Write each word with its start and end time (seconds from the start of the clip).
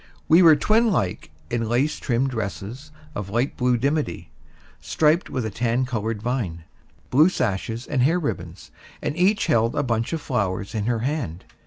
We 0.27 0.41
were 0.41 0.55
twin 0.55 0.89
like 0.89 1.29
in 1.51 1.69
lace 1.69 1.99
trimmed 1.99 2.31
dresses 2.31 2.89
of 3.13 3.29
light 3.29 3.55
blue 3.55 3.77
dimity, 3.77 4.31
striped 4.79 5.29
with 5.29 5.45
a 5.45 5.51
tan 5.51 5.85
colored 5.85 6.23
vine, 6.23 6.63
blue 7.11 7.29
sashes 7.29 7.85
and 7.85 8.01
hair 8.01 8.17
ribbons; 8.17 8.71
and 9.03 9.15
each 9.15 9.45
held 9.45 9.75
a 9.75 9.83
bunch 9.83 10.11
of 10.11 10.19
flowers 10.19 10.73
in 10.73 10.87
her 10.87 11.01
hand. 11.01 11.45